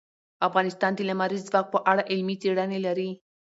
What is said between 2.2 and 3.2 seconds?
څېړنې لري.